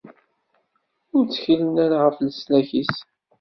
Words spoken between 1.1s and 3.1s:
Ur ttkilen ara ɣef leslak-is.